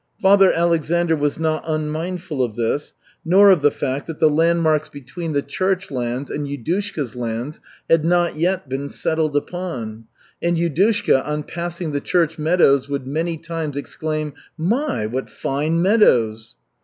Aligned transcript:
Father 0.19 0.51
Aleksandr 0.51 1.15
was 1.15 1.37
not 1.37 1.63
unmindful 1.63 2.41
of 2.43 2.55
this, 2.55 2.95
nor 3.23 3.51
of 3.51 3.61
the 3.61 3.69
fact 3.69 4.07
that 4.07 4.17
the 4.17 4.31
landmarks 4.31 4.89
between 4.89 5.33
the 5.33 5.43
church 5.43 5.91
lands 5.91 6.31
and 6.31 6.47
Yudushka's 6.47 7.15
lands 7.15 7.59
had 7.87 8.03
not 8.03 8.35
yet 8.35 8.67
been 8.67 8.89
settled 8.89 9.35
upon, 9.35 10.05
and 10.41 10.57
Yudushka, 10.57 11.23
on 11.23 11.43
passing 11.43 11.91
the 11.91 12.01
church 12.01 12.39
meadows, 12.39 12.89
would 12.89 13.05
many 13.05 13.37
times 13.37 13.77
exclaim, 13.77 14.33
"My, 14.57 15.05
what 15.05 15.29
fine 15.29 15.83
meadows!" 15.83 16.57